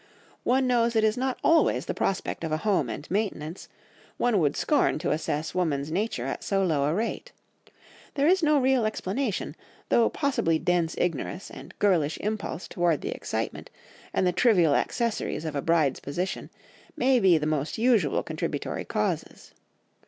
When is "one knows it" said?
0.43-1.03